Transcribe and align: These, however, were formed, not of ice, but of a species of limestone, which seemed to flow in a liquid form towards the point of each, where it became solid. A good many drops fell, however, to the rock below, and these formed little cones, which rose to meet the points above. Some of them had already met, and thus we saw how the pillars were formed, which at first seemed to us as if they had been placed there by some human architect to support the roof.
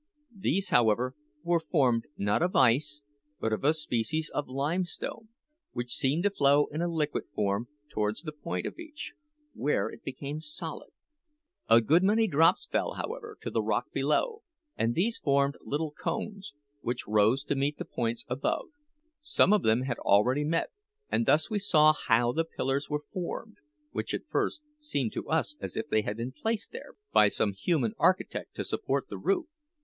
These, 0.35 0.69
however, 0.69 1.13
were 1.43 1.59
formed, 1.59 2.07
not 2.17 2.41
of 2.41 2.55
ice, 2.55 3.03
but 3.39 3.53
of 3.53 3.63
a 3.63 3.71
species 3.71 4.31
of 4.33 4.47
limestone, 4.47 5.29
which 5.73 5.93
seemed 5.93 6.23
to 6.23 6.31
flow 6.31 6.65
in 6.71 6.81
a 6.81 6.87
liquid 6.91 7.25
form 7.35 7.67
towards 7.93 8.23
the 8.23 8.31
point 8.31 8.65
of 8.65 8.79
each, 8.79 9.13
where 9.53 9.89
it 9.89 10.03
became 10.03 10.41
solid. 10.41 10.89
A 11.69 11.81
good 11.81 12.01
many 12.01 12.27
drops 12.27 12.65
fell, 12.65 12.93
however, 12.93 13.37
to 13.43 13.51
the 13.51 13.61
rock 13.61 13.91
below, 13.93 14.41
and 14.75 14.95
these 14.95 15.19
formed 15.19 15.55
little 15.63 15.91
cones, 15.91 16.55
which 16.79 17.05
rose 17.07 17.43
to 17.43 17.53
meet 17.55 17.77
the 17.77 17.85
points 17.85 18.25
above. 18.27 18.69
Some 19.21 19.53
of 19.53 19.61
them 19.61 19.83
had 19.83 19.99
already 19.99 20.43
met, 20.43 20.71
and 21.11 21.27
thus 21.27 21.51
we 21.51 21.59
saw 21.59 21.93
how 21.93 22.31
the 22.31 22.43
pillars 22.45 22.89
were 22.89 23.05
formed, 23.13 23.57
which 23.91 24.15
at 24.15 24.25
first 24.27 24.63
seemed 24.79 25.13
to 25.13 25.29
us 25.29 25.55
as 25.61 25.77
if 25.77 25.89
they 25.89 26.01
had 26.01 26.17
been 26.17 26.31
placed 26.31 26.71
there 26.71 26.95
by 27.13 27.27
some 27.27 27.53
human 27.53 27.93
architect 27.99 28.55
to 28.55 28.63
support 28.63 29.07
the 29.07 29.19
roof. 29.19 29.45